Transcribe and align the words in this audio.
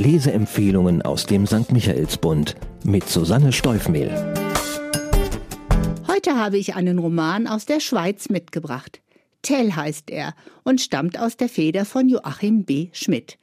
Leseempfehlungen 0.00 1.02
aus 1.02 1.26
dem 1.26 1.46
St. 1.46 1.72
Michaelsbund 1.72 2.56
mit 2.84 3.06
Susanne 3.06 3.52
Steufmehl. 3.52 4.10
Heute 6.08 6.36
habe 6.36 6.56
ich 6.56 6.74
einen 6.74 6.98
Roman 6.98 7.46
aus 7.46 7.66
der 7.66 7.80
Schweiz 7.80 8.30
mitgebracht. 8.30 9.02
Tell 9.42 9.72
heißt 9.72 10.10
er 10.10 10.34
und 10.64 10.80
stammt 10.80 11.20
aus 11.20 11.36
der 11.36 11.50
Feder 11.50 11.84
von 11.84 12.08
Joachim 12.08 12.64
B. 12.64 12.88
Schmidt. 12.92 13.36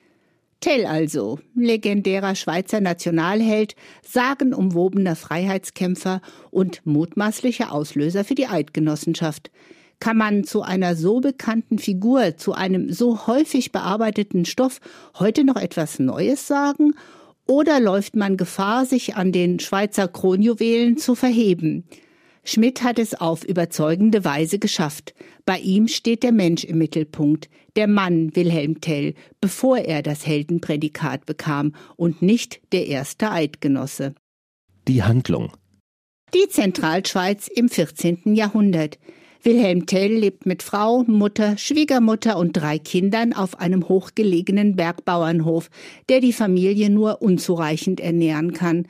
Tell 0.59 0.87
also, 0.87 1.37
legendärer 1.53 2.33
Schweizer 2.33 2.81
Nationalheld, 2.81 3.75
sagenumwobener 4.01 5.15
Freiheitskämpfer 5.15 6.21
und 6.49 6.83
mutmaßlicher 6.85 7.71
Auslöser 7.71 8.23
für 8.23 8.33
die 8.33 8.47
Eidgenossenschaft. 8.47 9.51
Kann 9.99 10.17
man 10.17 10.43
zu 10.43 10.61
einer 10.61 10.95
so 10.95 11.19
bekannten 11.19 11.79
Figur, 11.79 12.37
zu 12.37 12.53
einem 12.53 12.91
so 12.91 13.27
häufig 13.27 13.71
bearbeiteten 13.71 14.45
Stoff 14.45 14.79
heute 15.17 15.43
noch 15.43 15.55
etwas 15.55 15.99
Neues 15.99 16.47
sagen? 16.47 16.93
Oder 17.47 17.79
läuft 17.79 18.15
man 18.15 18.37
Gefahr, 18.37 18.85
sich 18.85 19.15
an 19.15 19.31
den 19.31 19.59
Schweizer 19.59 20.07
Kronjuwelen 20.07 20.97
zu 20.97 21.15
verheben? 21.15 21.85
Schmidt 22.43 22.81
hat 22.83 22.97
es 22.97 23.13
auf 23.13 23.43
überzeugende 23.43 24.23
Weise 24.23 24.59
geschafft. 24.59 25.13
Bei 25.45 25.59
ihm 25.59 25.87
steht 25.87 26.23
der 26.23 26.31
Mensch 26.31 26.63
im 26.63 26.77
Mittelpunkt, 26.77 27.49
der 27.75 27.87
Mann 27.87 28.35
Wilhelm 28.35 28.79
Tell, 28.79 29.15
bevor 29.41 29.79
er 29.79 30.01
das 30.01 30.25
Heldenprädikat 30.25 31.25
bekam 31.25 31.73
und 31.97 32.21
nicht 32.21 32.61
der 32.71 32.87
erste 32.87 33.31
Eidgenosse. 33.31 34.15
Die 34.87 35.03
Handlung. 35.03 35.51
Die 36.33 36.47
Zentralschweiz 36.47 37.47
im 37.47 37.67
14. 37.67 38.35
Jahrhundert. 38.35 38.97
Wilhelm 39.47 39.85
Tell 39.85 40.11
lebt 40.11 40.45
mit 40.45 40.61
Frau, 40.61 41.05
Mutter, 41.07 41.57
Schwiegermutter 41.57 42.37
und 42.37 42.51
drei 42.51 42.79
Kindern 42.79 43.31
auf 43.31 43.61
einem 43.61 43.87
hochgelegenen 43.87 44.75
Bergbauernhof, 44.75 45.69
der 46.09 46.19
die 46.19 46.33
Familie 46.33 46.89
nur 46.89 47.21
unzureichend 47.21 48.01
ernähren 48.01 48.51
kann. 48.51 48.87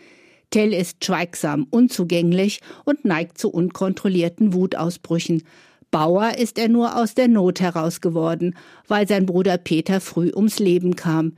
Tell 0.49 0.73
ist 0.73 1.05
schweigsam, 1.05 1.67
unzugänglich 1.69 2.61
und 2.85 3.05
neigt 3.05 3.37
zu 3.37 3.51
unkontrollierten 3.51 4.51
Wutausbrüchen. 4.51 5.43
Bauer 5.91 6.39
ist 6.39 6.57
er 6.57 6.69
nur 6.69 6.97
aus 6.97 7.13
der 7.13 7.27
Not 7.27 7.61
heraus 7.61 8.01
geworden, 8.01 8.55
weil 8.87 9.07
sein 9.07 9.27
Bruder 9.27 9.59
Peter 9.59 10.01
früh 10.01 10.31
ums 10.35 10.57
Leben 10.57 10.95
kam. 10.95 11.33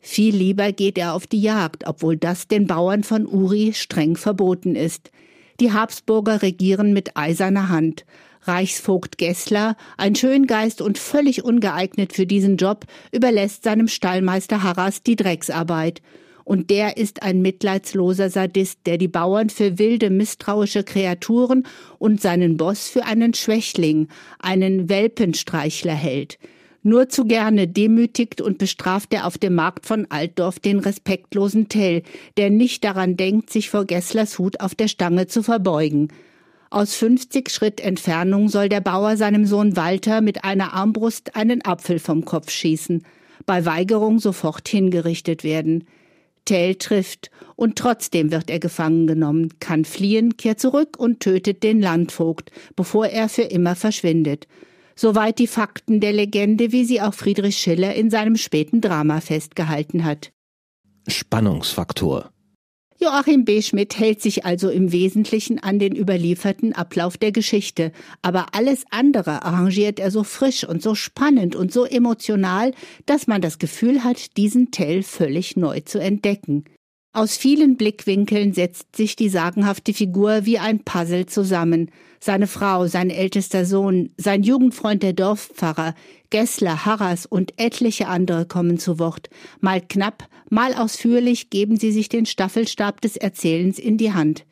Viel 0.00 0.34
lieber 0.34 0.72
geht 0.72 0.98
er 0.98 1.14
auf 1.14 1.28
die 1.28 1.42
Jagd, 1.42 1.86
obwohl 1.86 2.16
das 2.16 2.48
den 2.48 2.66
Bauern 2.66 3.04
von 3.04 3.24
Uri 3.28 3.72
streng 3.72 4.16
verboten 4.16 4.74
ist. 4.74 5.12
Die 5.60 5.72
Habsburger 5.72 6.42
regieren 6.42 6.92
mit 6.92 7.16
eiserner 7.16 7.68
Hand. 7.68 8.04
Reichsvogt 8.46 9.18
Gessler, 9.18 9.76
ein 9.96 10.14
Schöngeist 10.14 10.80
und 10.80 10.98
völlig 10.98 11.44
ungeeignet 11.44 12.12
für 12.12 12.26
diesen 12.26 12.56
Job, 12.56 12.84
überlässt 13.12 13.64
seinem 13.64 13.88
Stallmeister 13.88 14.62
Harras 14.62 15.02
die 15.02 15.16
Drecksarbeit 15.16 16.02
und 16.44 16.68
der 16.70 16.96
ist 16.98 17.22
ein 17.22 17.40
mitleidsloser 17.40 18.30
Sadist, 18.30 18.80
der 18.86 18.98
die 18.98 19.08
Bauern 19.08 19.48
für 19.48 19.78
wilde, 19.78 20.10
misstrauische 20.10 20.84
Kreaturen 20.84 21.66
und 21.98 22.20
seinen 22.20 22.56
Boss 22.56 22.88
für 22.88 23.04
einen 23.04 23.34
Schwächling, 23.34 24.08
einen 24.38 24.88
Welpenstreichler 24.88 25.94
hält. 25.94 26.38
Nur 26.82 27.08
zu 27.08 27.24
gerne 27.24 27.66
demütigt 27.66 28.42
und 28.42 28.58
bestraft 28.58 29.14
er 29.14 29.26
auf 29.26 29.38
dem 29.38 29.54
Markt 29.54 29.86
von 29.86 30.06
Altdorf 30.10 30.60
den 30.60 30.78
respektlosen 30.78 31.70
Tell, 31.70 32.02
der 32.36 32.50
nicht 32.50 32.84
daran 32.84 33.16
denkt, 33.16 33.48
sich 33.48 33.70
vor 33.70 33.86
Gesslers 33.86 34.38
Hut 34.38 34.60
auf 34.60 34.74
der 34.74 34.88
Stange 34.88 35.26
zu 35.26 35.42
verbeugen. 35.42 36.08
Aus 36.74 36.96
50 36.96 37.52
Schritt 37.52 37.80
Entfernung 37.80 38.48
soll 38.48 38.68
der 38.68 38.80
Bauer 38.80 39.16
seinem 39.16 39.46
Sohn 39.46 39.76
Walter 39.76 40.20
mit 40.20 40.42
einer 40.42 40.72
Armbrust 40.72 41.36
einen 41.36 41.64
Apfel 41.64 42.00
vom 42.00 42.24
Kopf 42.24 42.50
schießen, 42.50 43.04
bei 43.46 43.64
Weigerung 43.64 44.18
sofort 44.18 44.66
hingerichtet 44.66 45.44
werden. 45.44 45.84
Tell 46.44 46.74
trifft, 46.74 47.30
und 47.54 47.76
trotzdem 47.78 48.32
wird 48.32 48.50
er 48.50 48.58
gefangen 48.58 49.06
genommen, 49.06 49.50
kann 49.60 49.84
fliehen, 49.84 50.36
kehrt 50.36 50.58
zurück 50.58 50.96
und 50.98 51.20
tötet 51.20 51.62
den 51.62 51.80
Landvogt, 51.80 52.50
bevor 52.74 53.06
er 53.06 53.28
für 53.28 53.42
immer 53.42 53.76
verschwindet. 53.76 54.48
Soweit 54.96 55.38
die 55.38 55.46
Fakten 55.46 56.00
der 56.00 56.12
Legende, 56.12 56.72
wie 56.72 56.84
sie 56.84 57.00
auch 57.00 57.14
Friedrich 57.14 57.56
Schiller 57.56 57.94
in 57.94 58.10
seinem 58.10 58.34
späten 58.34 58.80
Drama 58.80 59.20
festgehalten 59.20 60.04
hat. 60.04 60.32
Spannungsfaktor 61.06 62.33
Joachim 63.04 63.44
B. 63.44 63.60
Schmidt 63.60 63.98
hält 63.98 64.22
sich 64.22 64.46
also 64.46 64.70
im 64.70 64.90
Wesentlichen 64.90 65.58
an 65.62 65.78
den 65.78 65.94
überlieferten 65.94 66.72
Ablauf 66.72 67.18
der 67.18 67.32
Geschichte, 67.32 67.92
aber 68.22 68.54
alles 68.54 68.86
andere 68.88 69.42
arrangiert 69.42 70.00
er 70.00 70.10
so 70.10 70.24
frisch 70.24 70.66
und 70.66 70.82
so 70.82 70.94
spannend 70.94 71.54
und 71.54 71.70
so 71.70 71.84
emotional, 71.84 72.72
dass 73.04 73.26
man 73.26 73.42
das 73.42 73.58
Gefühl 73.58 74.04
hat, 74.04 74.38
diesen 74.38 74.70
Tell 74.70 75.02
völlig 75.02 75.54
neu 75.54 75.80
zu 75.80 75.98
entdecken. 75.98 76.64
Aus 77.16 77.36
vielen 77.36 77.76
Blickwinkeln 77.76 78.54
setzt 78.54 78.96
sich 78.96 79.14
die 79.14 79.28
sagenhafte 79.28 79.94
Figur 79.94 80.46
wie 80.46 80.58
ein 80.58 80.80
Puzzle 80.80 81.26
zusammen. 81.26 81.92
Seine 82.18 82.48
Frau, 82.48 82.88
sein 82.88 83.08
ältester 83.08 83.64
Sohn, 83.64 84.10
sein 84.16 84.42
Jugendfreund 84.42 85.04
der 85.04 85.12
Dorfpfarrer, 85.12 85.94
Gessler, 86.30 86.84
Harras 86.84 87.24
und 87.24 87.52
etliche 87.56 88.08
andere 88.08 88.46
kommen 88.46 88.78
zu 88.78 88.98
Wort. 88.98 89.30
Mal 89.60 89.80
knapp, 89.80 90.26
mal 90.50 90.74
ausführlich 90.74 91.50
geben 91.50 91.76
sie 91.76 91.92
sich 91.92 92.08
den 92.08 92.26
Staffelstab 92.26 93.00
des 93.00 93.16
Erzählens 93.16 93.78
in 93.78 93.96
die 93.96 94.12
Hand. 94.12 94.44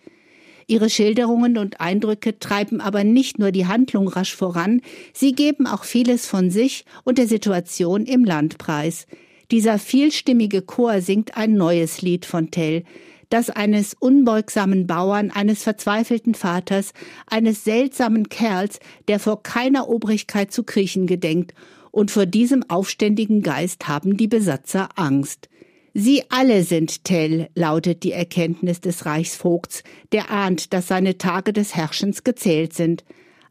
Ihre 0.69 0.89
Schilderungen 0.89 1.59
und 1.59 1.81
Eindrücke 1.81 2.39
treiben 2.39 2.81
aber 2.81 3.03
nicht 3.03 3.41
nur 3.41 3.51
die 3.51 3.67
Handlung 3.67 4.07
rasch 4.07 4.37
voran, 4.37 4.83
sie 5.13 5.33
geben 5.33 5.67
auch 5.67 5.83
vieles 5.83 6.29
von 6.29 6.53
sich 6.53 6.85
und 7.03 7.19
der 7.19 7.27
Situation 7.27 8.07
im 8.07 8.25
Land 8.25 8.59
preis. 8.59 9.09
Dieser 9.53 9.79
vielstimmige 9.79 10.63
Chor 10.63 11.03
singt 11.03 11.37
ein 11.37 11.53
neues 11.53 12.01
Lied 12.01 12.25
von 12.25 12.51
Tell, 12.51 12.85
das 13.29 13.51
eines 13.51 13.93
unbeugsamen 13.93 14.87
Bauern, 14.87 15.31
eines 15.31 15.63
verzweifelten 15.63 16.35
Vaters, 16.35 16.95
eines 17.27 17.63
seltsamen 17.63 18.31
Kerls, 18.31 18.81
der 19.09 19.21
vor 19.21 19.43
keiner 19.43 19.91
Obrigkeit 19.91 20.53
zu 20.53 20.65
kriechen 20.65 21.07
gedenkt, 21.07 21.53
und 21.91 22.11
vor 22.11 22.25
diesem 22.25 22.65
aufständigen 22.71 23.43
Geist 23.43 23.87
haben 23.87 24.17
die 24.17 24.27
Besatzer 24.27 24.89
Angst. 24.97 25.51
Sie 25.93 26.23
alle 26.31 26.63
sind 26.63 27.05
Tell, 27.05 27.51
lautet 27.55 28.05
die 28.05 28.13
Erkenntnis 28.13 28.81
des 28.81 29.05
Reichsvogts, 29.05 29.83
der 30.13 30.31
ahnt, 30.31 30.73
dass 30.73 30.89
seine 30.89 31.19
Tage 31.19 31.53
des 31.53 31.77
Herrschens 31.77 32.25
gezählt 32.25 32.73
sind. 32.73 33.05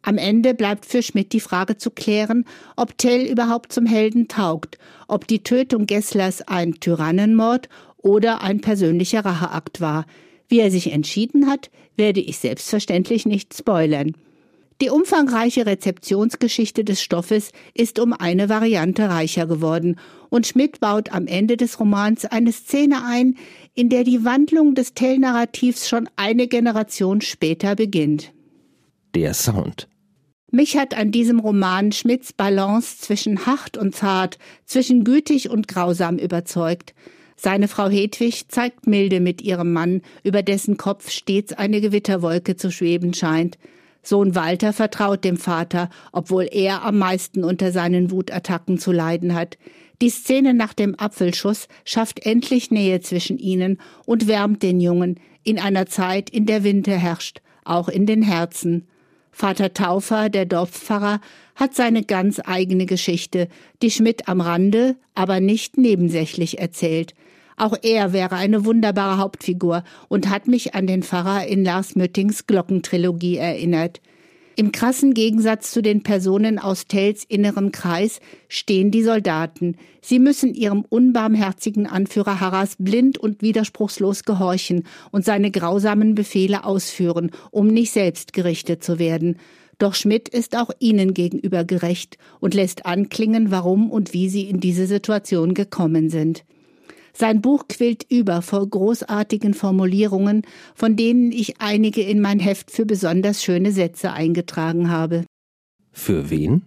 Am 0.03 0.17
Ende 0.17 0.53
bleibt 0.53 0.85
für 0.85 1.03
Schmidt 1.03 1.31
die 1.31 1.39
Frage 1.39 1.77
zu 1.77 1.91
klären, 1.91 2.45
ob 2.75 2.97
Tell 2.97 3.25
überhaupt 3.25 3.71
zum 3.71 3.85
Helden 3.85 4.27
taugt, 4.27 4.77
ob 5.07 5.27
die 5.27 5.43
Tötung 5.43 5.85
Gesslers 5.85 6.41
ein 6.41 6.73
Tyrannenmord 6.79 7.69
oder 7.97 8.41
ein 8.41 8.61
persönlicher 8.61 9.23
Racheakt 9.23 9.79
war. 9.79 10.05
Wie 10.47 10.59
er 10.59 10.71
sich 10.71 10.91
entschieden 10.91 11.47
hat, 11.47 11.69
werde 11.97 12.19
ich 12.19 12.39
selbstverständlich 12.39 13.25
nicht 13.25 13.55
spoilern. 13.55 14.13
Die 14.81 14.89
umfangreiche 14.89 15.67
Rezeptionsgeschichte 15.67 16.83
des 16.83 17.03
Stoffes 17.03 17.51
ist 17.75 17.99
um 17.99 18.13
eine 18.13 18.49
Variante 18.49 19.07
reicher 19.09 19.45
geworden 19.45 19.97
und 20.29 20.47
Schmidt 20.47 20.79
baut 20.79 21.11
am 21.13 21.27
Ende 21.27 21.55
des 21.55 21.79
Romans 21.79 22.25
eine 22.25 22.51
Szene 22.51 23.05
ein, 23.05 23.35
in 23.75 23.89
der 23.89 24.03
die 24.03 24.25
Wandlung 24.25 24.73
des 24.73 24.95
Tell-Narrativs 24.95 25.87
schon 25.87 26.09
eine 26.15 26.47
Generation 26.47 27.21
später 27.21 27.75
beginnt. 27.75 28.33
Der 29.13 29.33
Sound. 29.33 29.87
Mich 30.51 30.77
hat 30.77 30.93
an 30.97 31.11
diesem 31.11 31.39
Roman 31.39 31.91
Schmidts 31.91 32.33
Balance 32.33 32.97
zwischen 32.97 33.45
hart 33.45 33.77
und 33.77 33.95
zart, 33.95 34.37
zwischen 34.65 35.03
gütig 35.03 35.49
und 35.49 35.67
grausam 35.67 36.17
überzeugt. 36.17 36.93
Seine 37.35 37.67
Frau 37.67 37.89
Hedwig 37.89 38.49
zeigt 38.49 38.87
Milde 38.87 39.19
mit 39.19 39.41
ihrem 39.41 39.73
Mann, 39.73 40.01
über 40.23 40.43
dessen 40.43 40.77
Kopf 40.77 41.09
stets 41.09 41.53
eine 41.53 41.81
Gewitterwolke 41.81 42.55
zu 42.55 42.71
schweben 42.71 43.13
scheint. 43.13 43.57
Sohn 44.03 44.35
Walter 44.35 44.73
vertraut 44.73 45.23
dem 45.23 45.37
Vater, 45.37 45.89
obwohl 46.11 46.47
er 46.51 46.83
am 46.83 46.97
meisten 46.97 47.43
unter 47.43 47.71
seinen 47.71 48.11
Wutattacken 48.11 48.77
zu 48.77 48.91
leiden 48.91 49.33
hat. 49.33 49.57
Die 50.01 50.09
Szene 50.09 50.53
nach 50.53 50.73
dem 50.73 50.99
Apfelschuss 50.99 51.67
schafft 51.85 52.25
endlich 52.25 52.71
Nähe 52.71 53.01
zwischen 53.01 53.37
ihnen 53.37 53.79
und 54.05 54.27
wärmt 54.27 54.63
den 54.63 54.79
Jungen 54.79 55.19
in 55.43 55.59
einer 55.59 55.85
Zeit, 55.85 56.29
in 56.29 56.45
der 56.45 56.63
Winter 56.63 56.97
herrscht, 56.97 57.41
auch 57.63 57.89
in 57.89 58.05
den 58.05 58.21
Herzen. 58.21 58.87
Vater 59.31 59.73
Taufer, 59.73 60.29
der 60.29 60.45
Dorfpfarrer, 60.45 61.21
hat 61.55 61.75
seine 61.75 62.03
ganz 62.03 62.41
eigene 62.43 62.85
Geschichte, 62.85 63.47
die 63.81 63.91
Schmidt 63.91 64.27
am 64.27 64.41
Rande, 64.41 64.95
aber 65.15 65.39
nicht 65.39 65.77
nebensächlich 65.77 66.59
erzählt. 66.59 67.13
Auch 67.57 67.75
er 67.81 68.13
wäre 68.13 68.35
eine 68.35 68.65
wunderbare 68.65 69.17
Hauptfigur 69.17 69.83
und 70.07 70.29
hat 70.29 70.47
mich 70.47 70.73
an 70.73 70.87
den 70.87 71.03
Pfarrer 71.03 71.45
in 71.45 71.63
Lars 71.63 71.95
Müttings 71.95 72.47
Glockentrilogie 72.47 73.37
erinnert. 73.37 74.01
Im 74.57 74.71
krassen 74.71 75.13
Gegensatz 75.13 75.71
zu 75.71 75.81
den 75.81 76.03
Personen 76.03 76.59
aus 76.59 76.85
Tells 76.87 77.23
innerem 77.23 77.71
Kreis 77.71 78.19
stehen 78.49 78.91
die 78.91 79.03
Soldaten. 79.03 79.77
Sie 80.01 80.19
müssen 80.19 80.53
ihrem 80.53 80.83
unbarmherzigen 80.87 81.87
Anführer 81.87 82.41
Harras 82.41 82.75
blind 82.77 83.17
und 83.17 83.41
widerspruchslos 83.41 84.23
gehorchen 84.25 84.83
und 85.11 85.23
seine 85.23 85.51
grausamen 85.51 86.15
Befehle 86.15 86.65
ausführen, 86.65 87.31
um 87.51 87.67
nicht 87.67 87.91
selbst 87.91 88.33
gerichtet 88.33 88.83
zu 88.83 88.99
werden. 88.99 89.37
Doch 89.77 89.95
Schmidt 89.95 90.29
ist 90.29 90.55
auch 90.55 90.69
ihnen 90.79 91.13
gegenüber 91.13 91.63
gerecht 91.63 92.17
und 92.39 92.53
lässt 92.53 92.85
anklingen, 92.85 93.51
warum 93.51 93.89
und 93.89 94.13
wie 94.13 94.29
sie 94.29 94.43
in 94.43 94.59
diese 94.59 94.85
Situation 94.85 95.53
gekommen 95.53 96.09
sind. 96.09 96.43
Sein 97.21 97.39
Buch 97.39 97.67
quillt 97.67 98.03
über 98.09 98.41
vor 98.41 98.67
großartigen 98.67 99.53
Formulierungen, 99.53 100.41
von 100.73 100.95
denen 100.95 101.31
ich 101.31 101.61
einige 101.61 102.01
in 102.01 102.19
mein 102.19 102.39
Heft 102.39 102.71
für 102.71 102.83
besonders 102.83 103.43
schöne 103.43 103.71
Sätze 103.71 104.11
eingetragen 104.11 104.89
habe. 104.89 105.25
Für 105.91 106.31
wen? 106.31 106.63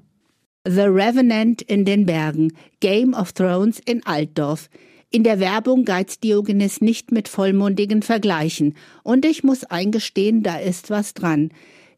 The 0.64 0.82
Revenant 0.82 1.60
in 1.60 1.84
den 1.84 2.06
Bergen, 2.06 2.52
Game 2.78 3.14
of 3.14 3.32
Thrones 3.32 3.80
in 3.84 4.06
Altdorf. 4.06 4.70
In 5.10 5.24
der 5.24 5.40
Werbung 5.40 5.84
geizt 5.84 6.22
Diogenes 6.22 6.80
nicht 6.80 7.10
mit 7.10 7.26
vollmundigen 7.26 8.02
Vergleichen, 8.02 8.76
und 9.02 9.24
ich 9.24 9.42
muss 9.42 9.64
eingestehen, 9.64 10.44
da 10.44 10.58
ist 10.58 10.88
was 10.88 11.14
dran. 11.14 11.50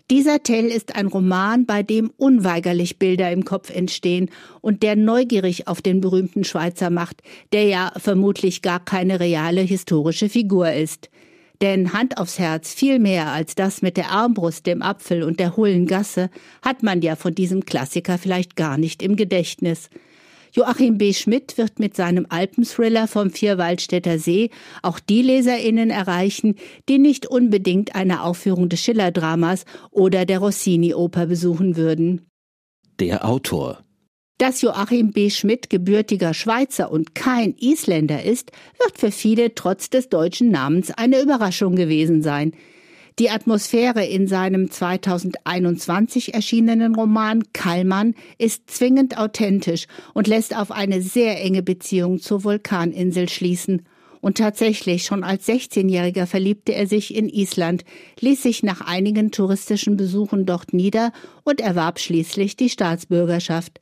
Dieser 0.09 0.41
Tell 0.45 0.67
ist 0.67 0.95
ein 0.95 1.09
Roman, 1.09 1.67
bei 1.67 1.83
dem 1.83 2.13
unweigerlich 2.17 2.97
Bilder 3.01 3.33
im 3.33 3.45
Kopf 3.45 3.75
entstehen 3.75 4.31
und 4.61 4.85
der 4.85 4.95
neugierig 4.95 5.67
auf 5.67 5.83
den 5.83 6.01
berühmten 6.01 6.45
Schweizer 6.45 6.91
macht, 6.91 7.23
der 7.53 7.65
ja 7.65 7.93
vermutlich 7.97 8.63
gar 8.63 8.79
keine 8.79 9.19
reale 9.19 9.63
historische 9.63 10.29
Figur 10.29 10.71
ist. 10.71 11.11
Denn 11.61 11.93
Hand 11.93 12.19
aufs 12.19 12.39
Herz, 12.39 12.73
viel 12.73 13.01
mehr 13.01 13.33
als 13.33 13.57
das 13.57 13.83
mit 13.83 13.97
der 13.97 14.13
Armbrust, 14.13 14.67
dem 14.67 14.81
Apfel 14.81 15.25
und 15.25 15.41
der 15.41 15.57
hohlen 15.57 15.87
Gasse, 15.87 16.31
hat 16.63 16.85
man 16.85 17.03
ja 17.03 17.17
von 17.17 17.35
diesem 17.35 17.65
Klassiker 17.65 18.17
vielleicht 18.17 18.55
gar 18.55 18.79
nicht 18.79 19.03
im 19.03 19.17
Gedächtnis. 19.17 19.91
Joachim 20.53 20.99
B. 20.99 21.13
Schmidt 21.13 21.59
wird 21.59 21.79
mit 21.79 21.97
seinem 21.97 22.27
Alpenthriller 22.29 23.09
vom 23.09 23.31
Vierwaldstätter 23.31 24.19
See 24.19 24.51
auch 24.83 24.99
die 25.01 25.23
LeserInnen 25.23 25.91
erreichen, 25.91 26.57
die 26.89 26.99
nicht 26.99 27.27
unbedingt 27.27 27.95
eine 27.95 28.23
Aufführung 28.23 28.69
des 28.69 28.81
Schiller-Dramas 28.81 29.65
oder 29.91 30.25
der 30.25 30.39
Rossini-Oper 30.39 31.27
besuchen 31.27 31.77
würden. 31.77 32.27
Der 32.99 33.27
Autor 33.27 33.87
dass 34.39 34.61
Joachim 34.61 35.13
B. 35.13 35.31
Schmidt 35.31 35.71
gebürtiger 35.71 36.35
Schweizer 36.35 36.91
und 36.91 37.15
kein 37.15 37.55
Isländer 37.59 38.23
ist, 38.23 38.53
wird 38.83 38.99
für 38.99 39.11
viele 39.11 39.55
trotz 39.55 39.89
des 39.89 40.11
deutschen 40.11 40.51
Namens 40.51 40.91
eine 40.91 41.21
Überraschung 41.21 41.75
gewesen 41.75 42.23
sein. 42.23 42.53
Die 43.19 43.31
Atmosphäre 43.31 44.05
in 44.05 44.29
seinem 44.29 44.71
2021 44.71 46.35
erschienenen 46.35 46.95
Roman 46.95 47.45
Kallmann 47.55 48.15
ist 48.37 48.69
zwingend 48.71 49.17
authentisch 49.17 49.87
und 50.13 50.27
lässt 50.27 50.55
auf 50.55 50.71
eine 50.71 51.01
sehr 51.01 51.43
enge 51.43 51.63
Beziehung 51.63 52.21
zur 52.21 52.45
Vulkaninsel 52.45 53.31
schließen. 53.31 53.87
Und 54.21 54.37
tatsächlich, 54.37 55.05
schon 55.05 55.25
als 55.25 55.49
16-Jähriger 55.49 56.27
verliebte 56.27 56.75
er 56.75 56.87
sich 56.87 57.15
in 57.15 57.31
Island, 57.31 57.87
ließ 58.21 58.43
sich 58.43 58.63
nach 58.63 58.83
einigen 58.83 59.31
touristischen 59.31 59.97
Besuchen 59.97 60.45
dort 60.45 60.75
nieder 60.75 61.11
und 61.43 61.63
erwarb 61.63 62.01
schließlich 62.01 62.57
die 62.57 62.69
Staatsbürgerschaft. 62.69 63.81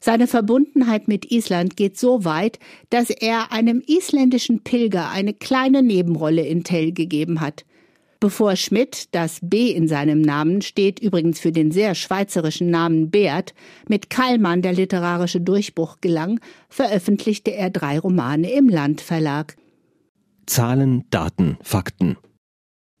Seine 0.00 0.26
Verbundenheit 0.26 1.08
mit 1.08 1.32
Island 1.32 1.78
geht 1.78 1.96
so 1.96 2.26
weit, 2.26 2.58
dass 2.90 3.08
er 3.08 3.52
einem 3.52 3.82
isländischen 3.86 4.64
Pilger 4.64 5.08
eine 5.08 5.32
kleine 5.32 5.82
Nebenrolle 5.82 6.42
in 6.42 6.62
Tell 6.62 6.92
gegeben 6.92 7.40
hat. 7.40 7.64
Bevor 8.18 8.56
Schmidt, 8.56 9.14
das 9.14 9.40
B 9.42 9.70
in 9.70 9.88
seinem 9.88 10.22
Namen 10.22 10.62
steht 10.62 11.00
übrigens 11.00 11.38
für 11.38 11.52
den 11.52 11.70
sehr 11.70 11.94
schweizerischen 11.94 12.70
Namen 12.70 13.10
Beat, 13.10 13.54
mit 13.88 14.08
Kallmann 14.08 14.62
der 14.62 14.72
literarische 14.72 15.40
Durchbruch 15.40 16.00
gelang, 16.00 16.40
veröffentlichte 16.68 17.52
er 17.52 17.70
drei 17.70 17.98
Romane 17.98 18.50
im 18.52 18.68
Landverlag. 18.68 19.56
Zahlen, 20.46 21.04
Daten, 21.10 21.58
Fakten. 21.62 22.16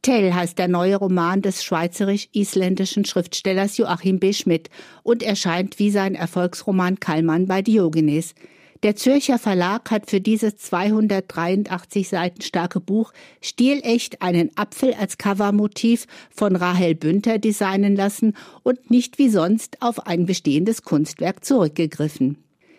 Tell 0.02 0.32
heißt 0.32 0.58
der 0.58 0.68
neue 0.68 0.96
Roman 0.96 1.42
des 1.42 1.64
schweizerisch-isländischen 1.64 3.04
Schriftstellers 3.04 3.76
Joachim 3.76 4.20
B. 4.20 4.32
Schmidt 4.32 4.70
und 5.02 5.22
erscheint 5.22 5.78
wie 5.78 5.90
sein 5.90 6.14
Erfolgsroman 6.14 7.00
Kallmann 7.00 7.46
bei 7.46 7.62
Diogenes. 7.62 8.34
Der 8.86 8.94
Zürcher 8.94 9.40
Verlag 9.40 9.90
hat 9.90 10.08
für 10.08 10.20
dieses 10.20 10.58
283 10.58 12.08
Seiten 12.08 12.40
starke 12.40 12.78
Buch 12.78 13.12
stilecht 13.40 14.22
einen 14.22 14.52
Apfel 14.54 14.94
als 14.94 15.18
Covermotiv 15.18 16.06
von 16.30 16.54
Rahel 16.54 16.94
Bünter 16.94 17.40
designen 17.40 17.96
lassen 17.96 18.36
und 18.62 18.88
nicht 18.88 19.18
wie 19.18 19.28
sonst 19.28 19.82
auf 19.82 20.06
ein 20.06 20.24
bestehendes 20.24 20.82
Kunstwerk 20.82 21.44
zurückgegriffen. 21.44 22.38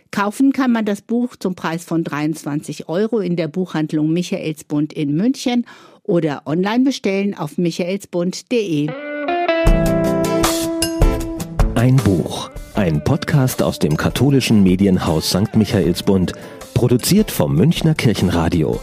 Kaufen 0.09 0.54
kann 0.54 0.71
man 0.71 0.86
das 0.86 1.01
Buch 1.01 1.36
zum 1.36 1.56
Preis 1.56 1.83
von 1.83 2.06
23 2.06 2.88
Euro 2.88 3.19
in 3.19 3.36
der 3.36 3.50
Buchhandlung 3.50 4.13
Michaelsbund 4.13 4.94
in 4.94 5.13
München 5.13 5.65
oder 6.04 6.44
online 6.45 6.86
bestellen 6.86 7.38
auf 7.38 7.57
michaelsbund.de. 7.57 8.88
Ein 11.75 11.98
Buch. 11.98 12.50
Ein 12.77 13.03
Podcast 13.03 13.63
aus 13.63 13.79
dem 13.79 13.97
katholischen 13.97 14.62
Medienhaus 14.62 15.31
St. 15.31 15.56
Michaelsbund, 15.56 16.33
produziert 16.75 17.31
vom 17.31 17.56
Münchner 17.56 17.95
Kirchenradio. 17.95 18.79